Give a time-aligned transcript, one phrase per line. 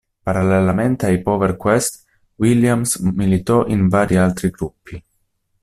[0.23, 2.05] Parallelamente ai Power Quest,
[2.37, 5.03] Williams militò in vari altri gruppi.